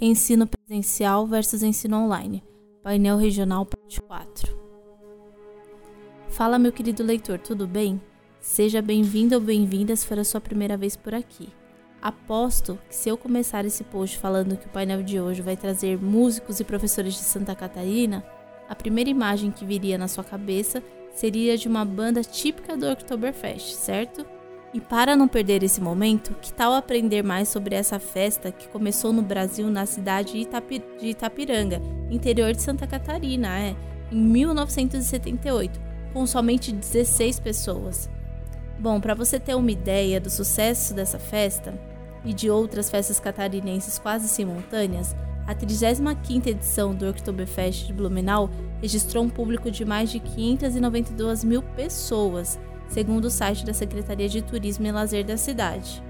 [0.00, 2.44] Ensino presencial versus ensino online.
[2.84, 4.56] Painel regional parte 4.
[6.28, 8.00] Fala, meu querido leitor, tudo bem?
[8.40, 11.48] Seja bem-vindo ou bem-vinda se for a sua primeira vez por aqui.
[12.00, 16.00] Aposto que se eu começar esse post falando que o painel de hoje vai trazer
[16.00, 18.24] músicos e professores de Santa Catarina,
[18.68, 20.80] a primeira imagem que viria na sua cabeça
[21.12, 24.24] seria de uma banda típica do Oktoberfest, certo?
[24.72, 29.12] E para não perder esse momento, que tal aprender mais sobre essa festa que começou
[29.12, 33.74] no Brasil na cidade de, Itapi de Itapiranga, interior de Santa Catarina, é,
[34.12, 35.80] em 1978,
[36.12, 38.10] com somente 16 pessoas.
[38.78, 41.74] Bom, para você ter uma ideia do sucesso dessa festa
[42.24, 45.16] e de outras festas catarinenses quase simultâneas,
[45.46, 48.50] a 35ª edição do Oktoberfest de Blumenau
[48.82, 52.58] registrou um público de mais de 592 mil pessoas,
[52.88, 56.02] segundo o site da Secretaria de Turismo e Lazer da cidade.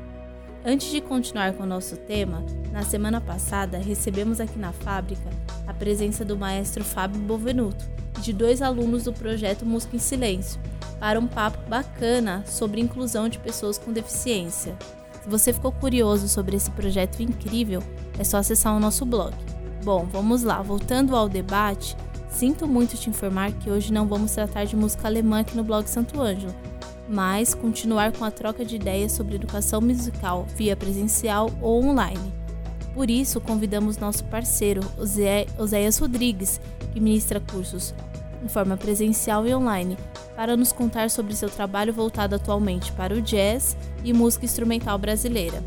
[0.65, 5.31] Antes de continuar com o nosso tema, na semana passada recebemos aqui na fábrica
[5.67, 7.85] a presença do maestro Fábio Bovenuto
[8.19, 10.61] e de dois alunos do projeto Música em Silêncio,
[10.99, 14.77] para um papo bacana sobre inclusão de pessoas com deficiência.
[15.23, 17.83] Se você ficou curioso sobre esse projeto incrível,
[18.19, 19.35] é só acessar o nosso blog.
[19.85, 21.97] Bom, vamos lá, voltando ao debate,
[22.29, 25.87] sinto muito te informar que hoje não vamos tratar de música alemã aqui no blog
[25.87, 26.55] Santo Ângelo,
[27.09, 32.33] mas continuar com a troca de ideias sobre educação musical via presencial ou online.
[32.95, 34.81] Por isso, convidamos nosso parceiro,
[35.59, 36.61] Oséias Rodrigues,
[36.93, 37.95] que ministra cursos
[38.43, 39.97] em forma presencial e online,
[40.37, 45.63] para nos contar sobre seu trabalho voltado atualmente para o jazz e música instrumental brasileira.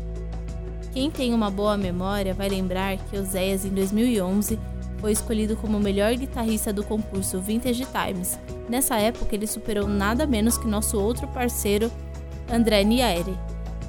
[0.92, 4.58] Quem tem uma boa memória vai lembrar que Oséias, em 2011,
[5.02, 8.38] foi escolhido como o melhor guitarrista do concurso Vintage Times.
[8.68, 11.90] Nessa época, ele superou nada menos que nosso outro parceiro,
[12.48, 13.36] André Nieri.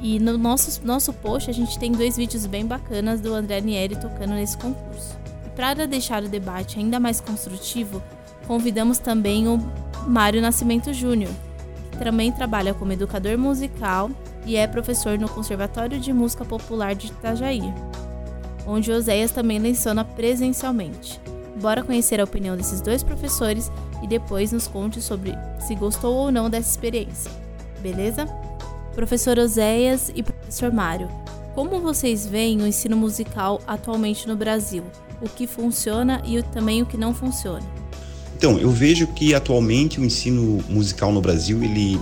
[0.01, 3.95] E no nosso, nosso post a gente tem dois vídeos bem bacanas do André Nieri
[3.95, 5.15] tocando nesse concurso.
[5.55, 8.01] Para deixar o debate ainda mais construtivo,
[8.47, 9.59] convidamos também o
[10.07, 11.31] Mário Nascimento Júnior,
[11.91, 14.09] que também trabalha como educador musical
[14.47, 17.71] e é professor no Conservatório de Música Popular de Itajaí
[18.65, 21.19] onde Oséias também leciona presencialmente.
[21.59, 26.31] Bora conhecer a opinião desses dois professores e depois nos conte sobre se gostou ou
[26.31, 27.31] não dessa experiência.
[27.81, 28.25] Beleza?
[28.95, 31.09] Professor Oséias e professor Mário,
[31.55, 34.83] como vocês veem o ensino musical atualmente no Brasil?
[35.21, 37.65] O que funciona e também o que não funciona?
[38.35, 41.99] Então, eu vejo que atualmente o ensino musical no Brasil ele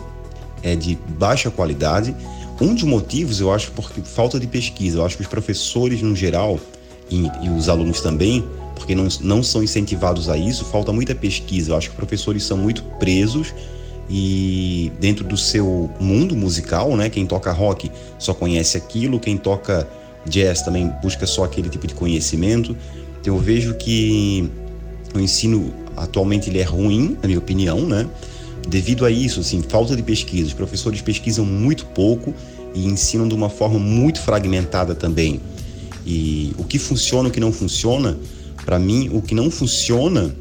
[0.64, 2.16] é de baixa qualidade
[2.62, 5.00] um dos motivos, eu acho, porque falta de pesquisa.
[5.00, 6.60] Eu acho que os professores, no geral,
[7.10, 8.44] e, e os alunos também,
[8.76, 11.72] porque não, não são incentivados a isso, falta muita pesquisa.
[11.72, 13.54] Eu acho que professores são muito presos
[14.10, 17.10] e dentro do seu mundo musical, né?
[17.10, 19.88] Quem toca rock só conhece aquilo, quem toca
[20.26, 22.76] jazz também busca só aquele tipo de conhecimento.
[23.20, 24.50] Então eu vejo que
[25.14, 28.08] o ensino atualmente ele é ruim, na minha opinião, né?
[28.68, 32.34] Devido a isso, assim, falta de pesquisa, os professores pesquisam muito pouco
[32.74, 35.42] e ensinam de uma forma muito fragmentada também.
[36.06, 38.18] E o que funciona, o que não funciona,
[38.66, 40.36] para mim, o que não funciona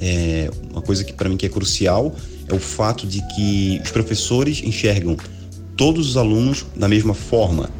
[0.00, 2.14] é uma coisa que para mim que é crucial
[2.48, 5.16] é o fato de que os professores enxergam
[5.76, 7.70] todos os alunos da mesma forma,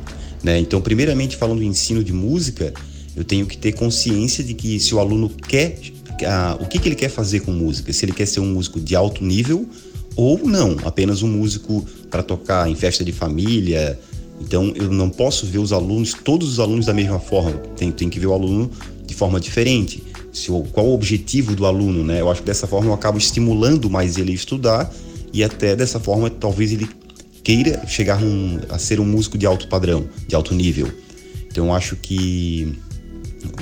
[0.42, 0.58] né?
[0.58, 2.72] Então, primeiramente falando do ensino de música,
[3.14, 5.78] eu tenho que ter consciência de que se o aluno quer
[6.60, 8.94] o que, que ele quer fazer com música, se ele quer ser um músico de
[8.94, 9.66] alto nível
[10.16, 13.98] ou não, apenas um músico para tocar em festa de família.
[14.40, 18.08] Então eu não posso ver os alunos, todos os alunos da mesma forma, tem, tem
[18.08, 18.70] que ver o aluno
[19.06, 20.02] de forma diferente.
[20.32, 22.20] Se, qual o objetivo do aluno, né?
[22.20, 24.92] Eu acho que dessa forma eu acabo estimulando mais ele a estudar
[25.32, 26.88] e até dessa forma talvez ele
[27.44, 28.18] queira chegar
[28.68, 30.90] a ser um músico de alto padrão, de alto nível.
[31.48, 32.74] Então eu acho que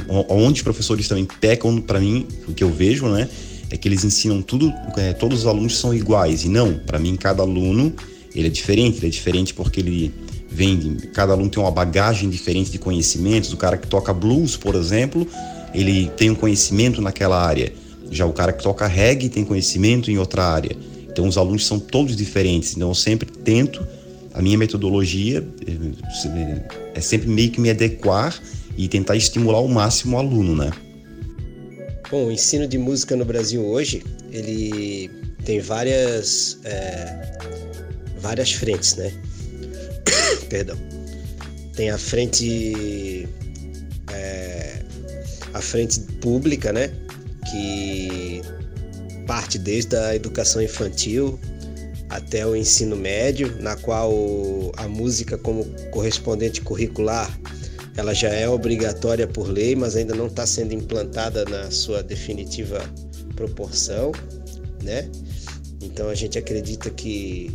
[0.09, 3.29] onde os professores também pecam, para mim, o que eu vejo, né,
[3.71, 6.45] é que eles ensinam tudo, é, todos os alunos são iguais.
[6.45, 7.95] E não, para mim, cada aluno
[8.35, 8.99] ele é diferente.
[8.99, 10.13] Ele é diferente porque ele
[10.49, 13.53] vem, cada aluno tem uma bagagem diferente de conhecimentos.
[13.53, 15.27] O cara que toca blues, por exemplo,
[15.73, 17.73] ele tem um conhecimento naquela área.
[18.11, 20.77] Já o cara que toca reggae tem conhecimento em outra área.
[21.09, 22.77] Então, os alunos são todos diferentes.
[22.77, 23.87] Então, eu sempre tento,
[24.35, 28.41] a minha metodologia é, é sempre meio que me adequar
[28.81, 30.73] e tentar estimular ao máximo o aluno, né?
[32.11, 35.11] Bom, o ensino de música no Brasil hoje, ele
[35.45, 37.39] tem várias, é,
[38.21, 39.13] várias frentes, né?
[40.49, 40.79] Perdão.
[41.75, 43.29] Tem a frente,
[44.13, 44.79] é,
[45.53, 46.91] a frente pública, né?
[47.51, 48.41] Que
[49.27, 51.39] parte desde a educação infantil
[52.09, 54.11] até o ensino médio, na qual
[54.79, 57.31] a música como correspondente curricular
[58.01, 62.83] ela já é obrigatória por lei, mas ainda não está sendo implantada na sua definitiva
[63.37, 64.11] proporção,
[64.83, 65.09] né?
[65.83, 67.51] Então a gente acredita que,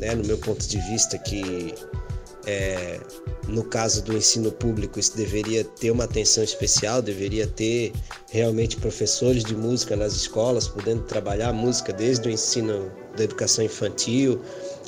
[0.00, 1.74] né, no meu ponto de vista, que
[2.44, 2.98] é,
[3.46, 7.92] no caso do ensino público isso deveria ter uma atenção especial, deveria ter
[8.30, 13.64] realmente professores de música nas escolas, podendo trabalhar a música desde o ensino da educação
[13.64, 14.40] infantil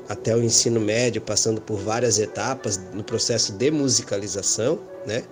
[0.08, 5.22] até o ensino médio, passando por várias etapas no processo de musicalização, né?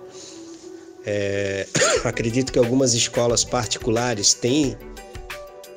[1.05, 1.67] É,
[2.03, 4.77] acredito que algumas escolas particulares têm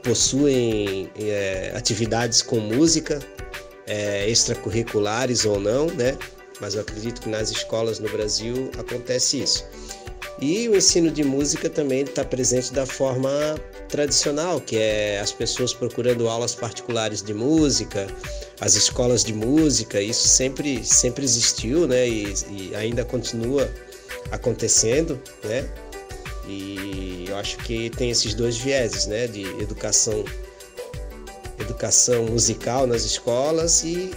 [0.02, 3.18] possuem é, atividades com música,
[3.86, 6.16] é, extracurriculares ou não, né?
[6.60, 9.64] Mas eu acredito que nas escolas no Brasil acontece isso.
[10.40, 13.30] E o ensino de música também está presente da forma
[13.88, 18.06] tradicional, que é as pessoas procurando aulas particulares de música,
[18.60, 22.08] as escolas de música, isso sempre, sempre existiu, né?
[22.08, 23.68] E, e ainda continua
[24.30, 25.68] acontecendo, né?
[26.46, 29.26] E eu acho que tem esses dois vieses, né?
[29.26, 30.24] De educação,
[31.60, 34.10] educação musical nas escolas e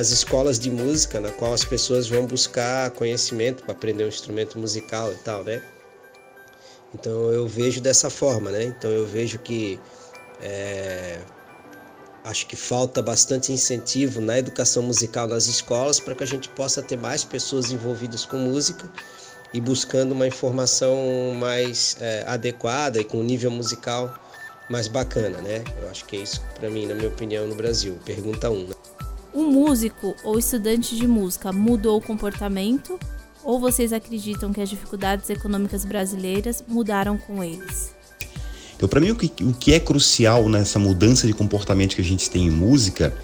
[0.00, 4.58] as escolas de música, na qual as pessoas vão buscar conhecimento para aprender um instrumento
[4.58, 5.62] musical e tal, né?
[6.92, 8.64] Então eu vejo dessa forma, né?
[8.64, 9.78] Então eu vejo que
[10.40, 11.18] é,
[12.24, 16.82] acho que falta bastante incentivo na educação musical nas escolas para que a gente possa
[16.82, 18.90] ter mais pessoas envolvidas com música
[19.52, 20.96] e buscando uma informação
[21.38, 24.18] mais é, adequada e com um nível musical
[24.68, 25.62] mais bacana, né?
[25.80, 27.98] Eu acho que é isso para mim, na minha opinião, no Brasil.
[28.04, 28.54] Pergunta 1.
[28.54, 28.74] Um, né?
[29.34, 32.98] Um músico ou estudante de música mudou o comportamento
[33.44, 37.93] ou vocês acreditam que as dificuldades econômicas brasileiras mudaram com eles?
[38.76, 42.04] Então, para mim, o que, o que é crucial nessa mudança de comportamento que a
[42.04, 43.14] gente tem em música,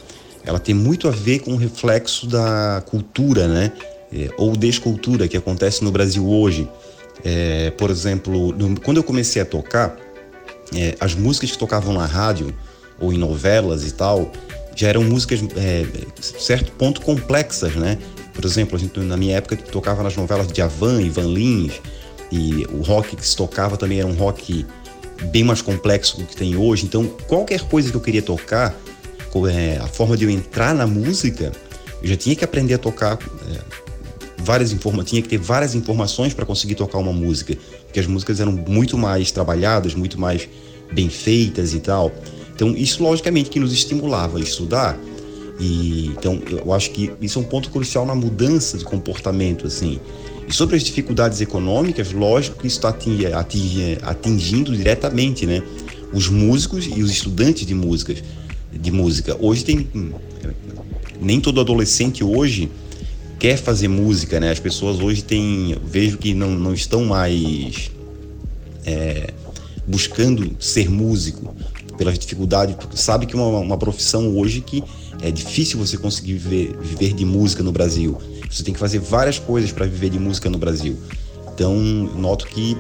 [0.44, 3.73] ela tem muito a ver com o reflexo da cultura, né?
[4.12, 6.69] é, ou descultura que acontece no Brasil hoje.
[7.25, 9.97] É, por exemplo, no, quando eu comecei a tocar,
[10.75, 12.55] é, as músicas que tocavam na rádio
[12.99, 14.31] ou em novelas e tal,
[14.75, 15.87] já eram músicas, é,
[16.20, 17.99] certo ponto, complexas, né?
[18.32, 21.81] Por exemplo, a gente, na minha época tocava nas novelas de Avan, Ivan Lins,
[22.32, 24.64] e o rock que se tocava também era um rock
[25.27, 26.85] bem mais complexo do que tem hoje.
[26.85, 28.75] Então, qualquer coisa que eu queria tocar,
[29.49, 31.53] é, a forma de eu entrar na música,
[32.03, 33.19] eu já tinha que aprender a tocar
[33.51, 33.59] é,
[34.39, 38.41] várias informações, tinha que ter várias informações para conseguir tocar uma música, porque as músicas
[38.41, 40.49] eram muito mais trabalhadas, muito mais
[40.93, 42.11] bem feitas e tal.
[42.55, 44.99] Então, isso logicamente que nos estimulava a estudar.
[45.59, 50.01] E então, eu acho que isso é um ponto crucial na mudança de comportamento assim.
[50.50, 52.88] E sobre as dificuldades econômicas, lógico que isso está
[54.02, 55.62] atingindo diretamente, né,
[56.12, 58.20] os músicos e os estudantes de músicas,
[58.73, 59.37] de música.
[59.38, 60.11] Hoje tem hum,
[61.20, 62.69] nem todo adolescente hoje
[63.38, 64.50] quer fazer música, né?
[64.50, 67.93] As pessoas hoje têm, vejo que não, não estão mais
[68.85, 69.32] é,
[69.87, 71.55] buscando ser músico
[71.97, 74.82] pelas dificuldades, sabe que é uma, uma profissão hoje que
[75.23, 78.19] é difícil você conseguir viver, viver de música no Brasil.
[78.50, 80.99] Você tem que fazer várias coisas para viver de música no Brasil.
[81.55, 82.76] Então, noto que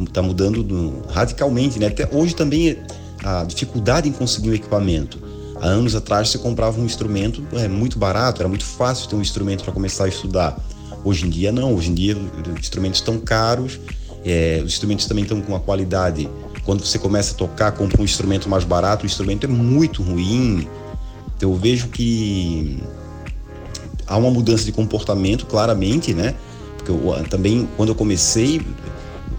[0.00, 1.86] está mudando do, radicalmente, né?
[1.86, 2.78] Até hoje também
[3.22, 5.18] a dificuldade em conseguir um equipamento.
[5.60, 9.22] Há anos atrás você comprava um instrumento é muito barato, era muito fácil ter um
[9.22, 10.58] instrumento para começar a estudar.
[11.04, 13.78] Hoje em dia não, hoje em dia os instrumentos estão caros,
[14.24, 16.28] é, os instrumentos também estão com uma qualidade.
[16.64, 20.68] Quando você começa a tocar, compra um instrumento mais barato, o instrumento é muito ruim.
[21.36, 22.82] Então eu vejo que
[24.06, 26.34] há uma mudança de comportamento, claramente, né?
[26.76, 28.60] Porque eu, também quando eu comecei,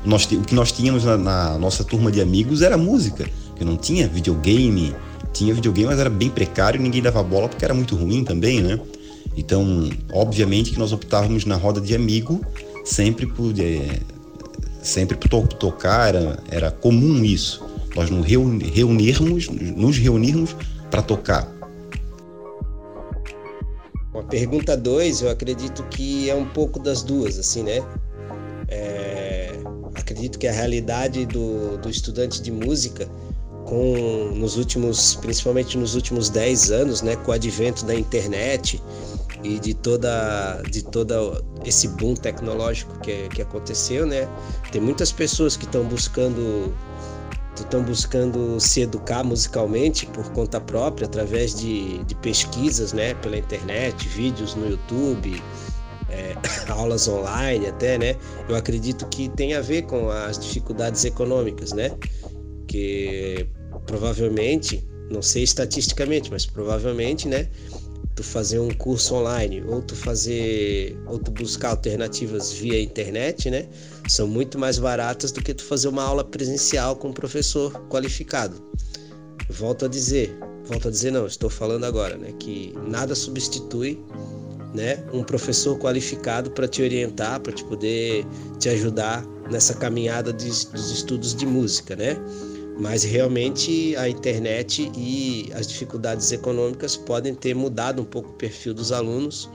[0.04, 3.78] nós, o que nós tínhamos na, na nossa turma de amigos era música, que não
[3.78, 4.96] tinha videogame,
[5.34, 8.80] tinha videogame, mas era bem precário, ninguém dava bola porque era muito ruim também, né?
[9.38, 12.42] Então, obviamente que nós optávamos na roda de amigo
[12.86, 14.00] sempre por é,
[14.82, 17.64] sempre por to tocar, era, era comum isso.
[17.96, 20.56] Nós nos reunirmos, nos reunirmos
[20.92, 21.55] para tocar.
[24.30, 27.84] Pergunta 2, eu acredito que é um pouco das duas, assim, né?
[28.68, 29.52] É,
[29.94, 33.08] acredito que a realidade do, do estudante de música
[33.66, 38.82] com nos últimos, principalmente nos últimos 10 anos, né, com o advento da internet
[39.44, 41.16] e de toda de toda
[41.64, 44.28] esse boom tecnológico que, que aconteceu, né?
[44.72, 46.74] Tem muitas pessoas que estão buscando
[47.64, 54.08] estão buscando se educar musicalmente por conta própria através de, de pesquisas, né, pela internet,
[54.08, 55.42] vídeos no YouTube,
[56.10, 56.36] é,
[56.72, 58.16] aulas online até, né?
[58.48, 61.92] Eu acredito que tem a ver com as dificuldades econômicas, né?
[62.68, 63.48] Que
[63.86, 67.48] provavelmente, não sei estatisticamente, mas provavelmente, né,
[68.16, 73.68] tu fazer um curso online ou tu fazer ou tu buscar alternativas via internet, né?
[74.08, 78.64] São muito mais baratas do que tu fazer uma aula presencial com um professor qualificado.
[79.50, 84.04] Volto a dizer, volto a dizer não, estou falando agora, né, que nada substitui,
[84.74, 88.26] né, um professor qualificado para te orientar, para te poder
[88.60, 92.18] te ajudar nessa caminhada de, dos estudos de música, né?
[92.78, 98.74] mas realmente a internet e as dificuldades econômicas podem ter mudado um pouco o perfil
[98.74, 99.50] dos alunos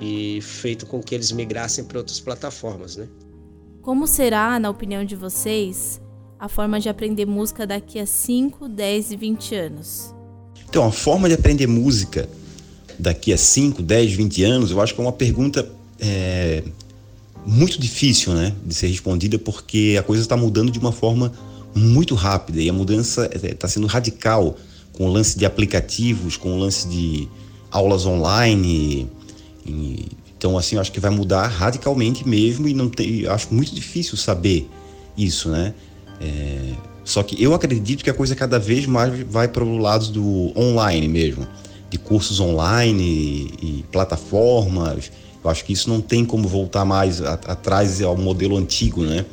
[0.00, 3.08] e feito com que eles migrassem para outras plataformas, né?
[3.82, 6.00] Como será, na opinião de vocês,
[6.38, 10.14] a forma de aprender música daqui a 5, 10 e 20 anos?
[10.68, 12.28] Então, a forma de aprender música
[12.96, 16.62] daqui a 5, 10, 20 anos, eu acho que é uma pergunta é,
[17.44, 21.32] muito difícil né, de ser respondida, porque a coisa está mudando de uma forma
[21.74, 24.56] muito rápida e a mudança está sendo radical
[24.92, 27.28] com o lance de aplicativos, com o lance de
[27.68, 29.10] aulas online.
[30.42, 34.68] Então, assim, acho que vai mudar radicalmente mesmo e não tem, acho muito difícil saber
[35.16, 35.72] isso, né?
[36.20, 36.72] É,
[37.04, 40.52] só que eu acredito que a coisa cada vez mais vai para o lado do
[40.58, 41.46] online mesmo,
[41.88, 45.12] de cursos online e, e plataformas.
[45.44, 49.24] Eu acho que isso não tem como voltar mais atrás ao modelo antigo, né?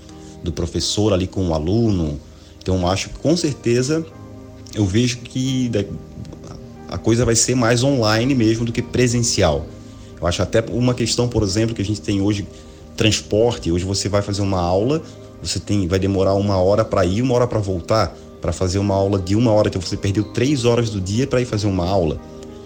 [0.43, 2.19] Do professor ali com o aluno,
[2.61, 4.05] então acho que com certeza
[4.75, 5.71] eu vejo que
[6.87, 9.65] a coisa vai ser mais online mesmo do que presencial.
[10.19, 12.47] Eu acho até uma questão, por exemplo, que a gente tem hoje
[12.95, 13.71] transporte.
[13.71, 15.01] Hoje você vai fazer uma aula,
[15.41, 18.95] você tem, vai demorar uma hora para ir, uma hora para voltar, para fazer uma
[18.95, 21.87] aula de uma hora, então você perdeu três horas do dia para ir fazer uma
[21.87, 22.19] aula.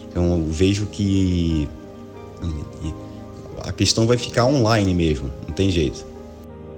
[0.10, 1.68] Então eu vejo que
[3.64, 6.06] a questão vai ficar online mesmo, não tem jeito.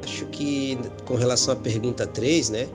[0.03, 2.67] Acho que com relação à pergunta 3, né?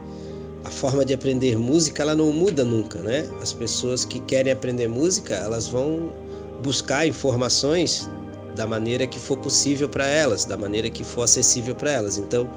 [0.65, 3.29] a forma de aprender música ela não muda nunca, né?
[3.41, 6.13] As pessoas que querem aprender música, elas vão
[6.63, 8.09] buscar informações
[8.55, 12.19] da maneira que for possível para elas, da maneira que for acessível para elas.
[12.19, 12.49] Então,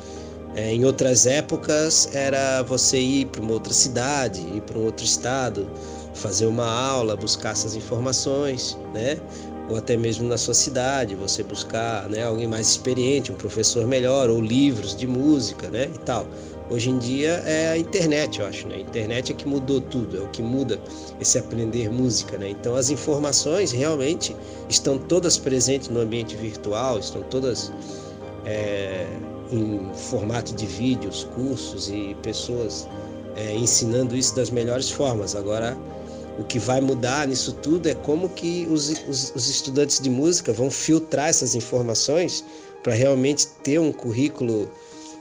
[0.55, 5.03] é, em outras épocas era você ir para uma outra cidade, ir para um outro
[5.03, 5.67] estado,
[6.13, 9.17] fazer uma aula, buscar essas informações, né?
[9.69, 14.29] Ou até mesmo na sua cidade, você buscar né, alguém mais experiente, um professor melhor,
[14.29, 15.89] ou livros de música, né?
[15.93, 16.27] E tal.
[16.69, 18.75] Hoje em dia é a internet, eu acho, né?
[18.75, 20.79] A internet é que mudou tudo, é o que muda
[21.19, 22.49] esse aprender música, né?
[22.49, 24.35] Então as informações realmente
[24.69, 27.71] estão todas presentes no ambiente virtual, estão todas
[28.45, 29.05] é,
[29.51, 32.87] em formato de vídeos, cursos e pessoas
[33.35, 35.35] é, ensinando isso das melhores formas.
[35.35, 35.77] Agora,
[36.39, 40.53] o que vai mudar nisso tudo é como que os, os, os estudantes de música
[40.53, 42.43] vão filtrar essas informações
[42.81, 44.69] para realmente ter um currículo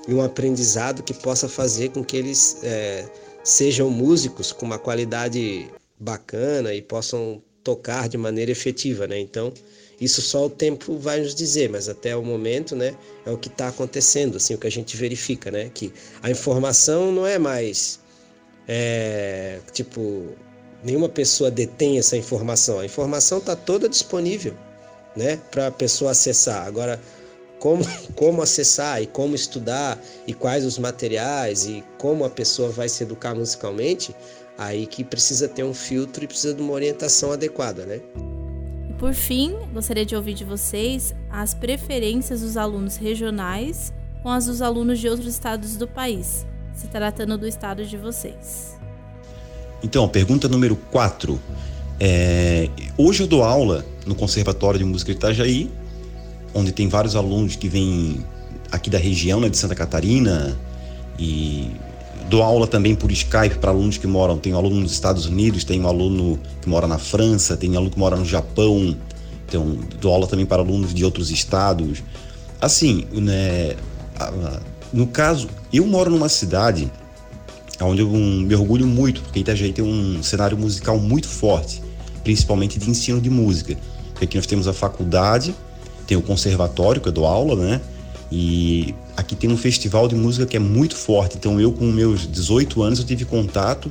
[0.07, 3.09] e um aprendizado que possa fazer com que eles é,
[3.45, 5.69] sejam músicos com uma qualidade
[5.99, 9.19] bacana e possam tocar de maneira efetiva, né?
[9.19, 9.53] Então,
[10.01, 13.47] isso só o tempo vai nos dizer, mas até o momento, né, é o que
[13.47, 18.01] está acontecendo, assim, o que a gente verifica, né, que a informação não é mais,
[18.67, 20.31] é, tipo,
[20.83, 24.57] nenhuma pessoa detém essa informação, a informação está toda disponível,
[25.15, 26.67] né, para a pessoa acessar.
[26.67, 27.01] Agora,
[27.63, 27.85] como,
[28.17, 33.05] como acessar e como estudar e quais os materiais e como a pessoa vai se
[33.05, 34.13] educar musicalmente,
[34.59, 38.01] aí que precisa ter um filtro e precisa de uma orientação adequada, né?
[38.91, 43.93] E por fim, gostaria de ouvir de vocês as preferências dos alunos regionais
[44.25, 48.77] com as dos alunos de outros estados do país, se tratando do estado de vocês.
[49.85, 51.41] Então, pergunta número 4.
[52.01, 55.71] É, hoje eu dou aula no Conservatório de Música de Itajaí
[56.55, 58.25] onde tem vários alunos que vêm
[58.71, 60.59] aqui da região, né, de Santa Catarina,
[61.19, 61.71] e
[62.29, 65.81] dou aula também por Skype para alunos que moram, tem aluno nos Estados Unidos, tem
[65.81, 68.97] um aluno que mora na França, tem aluno que mora no Japão,
[69.47, 72.03] então dou aula também para alunos de outros estados.
[72.61, 73.77] Assim, né,
[74.93, 76.91] no caso, eu moro numa cidade
[77.81, 81.83] onde eu me orgulho muito, porque Itajaí tem um cenário musical muito forte,
[82.23, 83.77] principalmente de ensino de música.
[84.21, 85.55] Aqui nós temos a faculdade,
[86.13, 87.81] tem o conservatório que eu dou aula, né?
[88.31, 91.39] E aqui tem um festival de música que é muito forte.
[91.39, 93.91] Então eu com meus 18 anos eu tive contato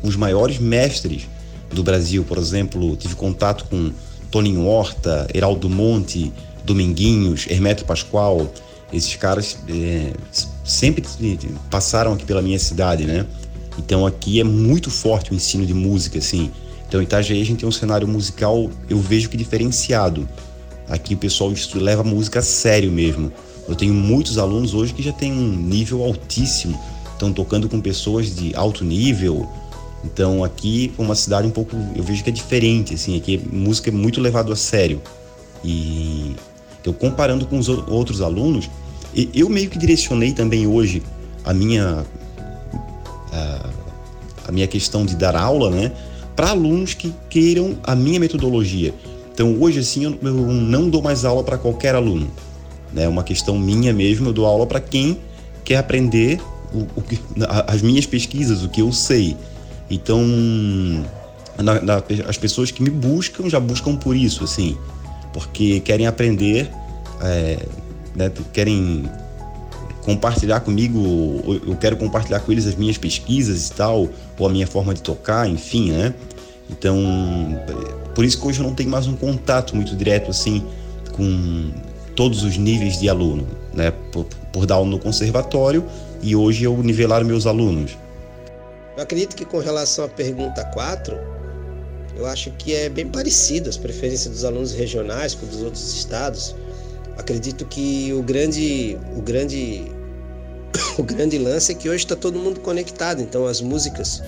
[0.00, 1.28] com os maiores mestres
[1.70, 3.90] do Brasil, por exemplo, tive contato com
[4.30, 6.32] Toninho Horta, Heraldo Monte,
[6.64, 8.50] Dominguinhos, Hermeto Pascoal.
[8.90, 10.12] Esses caras é,
[10.64, 11.04] sempre
[11.70, 13.26] passaram aqui pela minha cidade, né?
[13.78, 16.50] Então aqui é muito forte o ensino de música, assim.
[16.88, 20.26] Então em Itajaí a gente tem um cenário musical, eu vejo que diferenciado.
[20.88, 23.30] Aqui o pessoal leva a música a sério mesmo.
[23.68, 26.78] Eu tenho muitos alunos hoje que já têm um nível altíssimo,
[27.12, 29.46] estão tocando com pessoas de alto nível
[30.04, 33.90] Então aqui é uma cidade um pouco, eu vejo que é diferente, assim, aqui música
[33.90, 35.02] é muito levado a sério.
[35.62, 36.34] E
[36.84, 38.70] eu comparando com os outros alunos,
[39.34, 41.02] eu meio que direcionei também hoje
[41.44, 42.06] a minha
[43.32, 43.70] a,
[44.46, 45.92] a minha questão de dar aula, né,
[46.34, 48.94] para alunos que queiram a minha metodologia.
[49.38, 52.28] Então hoje assim eu, não dou mais aula para qualquer aluno,
[52.92, 53.04] né?
[53.04, 54.30] É uma questão minha mesmo.
[54.30, 55.20] Eu dou aula para quem
[55.64, 56.40] quer aprender
[56.74, 57.04] o, o,
[57.68, 59.36] as minhas pesquisas, o que eu sei.
[59.88, 60.26] Então
[61.56, 64.76] na, na, as pessoas que me buscam já buscam por isso, assim,
[65.32, 66.68] porque querem aprender,
[67.22, 67.60] é,
[68.16, 69.08] né, querem
[70.02, 74.66] compartilhar comigo, eu quero compartilhar com eles as minhas pesquisas e tal, ou a minha
[74.66, 76.12] forma de tocar, enfim, né?
[76.70, 76.96] Então,
[78.14, 80.64] por isso que hoje eu não tenho mais um contato muito direto assim
[81.12, 81.70] com
[82.14, 83.92] todos os níveis de aluno, né?
[84.12, 85.84] Por, por dar aula no conservatório
[86.22, 87.96] e hoje eu nivelar meus alunos.
[88.96, 91.16] Eu acredito que com relação à pergunta 4,
[92.16, 96.54] eu acho que é bem parecido as preferências dos alunos regionais com dos outros estados.
[97.16, 99.84] Acredito que o grande, o grande,
[100.98, 103.22] o grande lance é que hoje está todo mundo conectado.
[103.22, 104.20] Então as músicas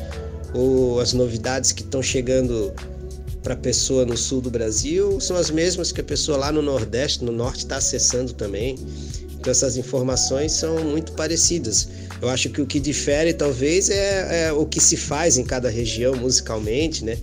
[0.55, 2.73] ou as novidades que estão chegando
[3.43, 6.61] para a pessoa no sul do Brasil são as mesmas que a pessoa lá no
[6.61, 8.77] Nordeste, no Norte está acessando também.
[9.39, 11.89] Então essas informações são muito parecidas.
[12.21, 15.71] Eu acho que o que difere talvez é, é, o que se faz em cada
[15.71, 17.17] região musicalmente, né?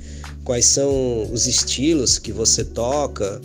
[0.43, 3.39] Quais são os estilos que você toca,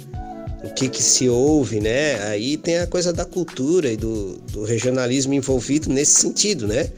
[0.64, 2.22] o que, que se ouve, né?
[2.28, 6.90] Aí tem a coisa da cultura e do, do regionalismo envolvido nesse sentido, né?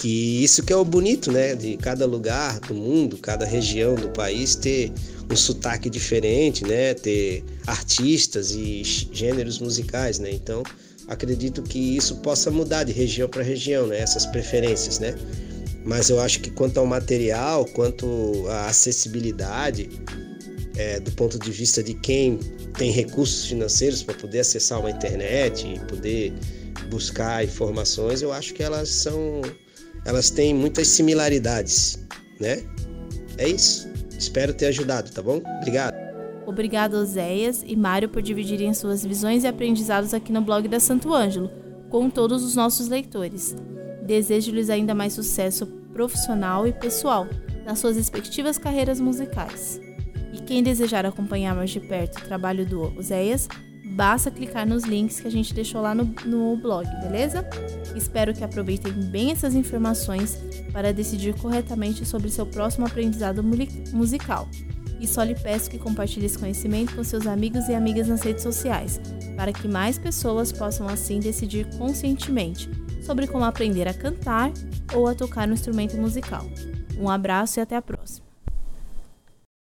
[0.00, 1.56] Que isso que é o bonito, né?
[1.56, 4.92] De cada lugar do mundo, cada região do país ter
[5.28, 6.94] um sotaque diferente, né?
[6.94, 10.30] Ter artistas e gêneros musicais, né?
[10.32, 10.62] Então,
[11.08, 13.98] acredito que isso possa mudar de região para região, né?
[13.98, 15.16] Essas preferências, né?
[15.84, 19.88] Mas eu acho que quanto ao material, quanto à acessibilidade,
[20.76, 22.38] é, do ponto de vista de quem
[22.78, 26.32] tem recursos financeiros para poder acessar uma internet e poder
[26.88, 29.42] buscar informações, eu acho que elas são,
[30.04, 31.98] elas têm muitas similaridades,
[32.40, 32.62] né?
[33.36, 33.88] É isso.
[34.18, 35.40] Espero ter ajudado, tá bom?
[35.60, 35.94] Obrigado.
[36.46, 41.12] Obrigado, Oséias e Mário, por dividirem suas visões e aprendizados aqui no blog da Santo
[41.12, 41.50] Ângelo,
[41.90, 43.54] com todos os nossos leitores.
[44.02, 47.26] Desejo-lhes ainda mais sucesso profissional e pessoal
[47.66, 49.78] nas suas respectivas carreiras musicais.
[50.32, 53.46] E quem desejar acompanhar mais de perto o trabalho do Oséias,
[53.98, 57.44] basta clicar nos links que a gente deixou lá no, no blog, beleza?
[57.96, 60.38] Espero que aproveitem bem essas informações
[60.72, 64.48] para decidir corretamente sobre seu próximo aprendizado musical
[65.00, 68.44] e só lhe peço que compartilhe esse conhecimento com seus amigos e amigas nas redes
[68.44, 69.00] sociais,
[69.36, 72.70] para que mais pessoas possam assim decidir conscientemente
[73.02, 74.52] sobre como aprender a cantar
[74.94, 76.46] ou a tocar um instrumento musical.
[76.96, 77.97] Um abraço e até a próxima!